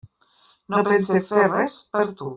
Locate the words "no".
0.75-0.79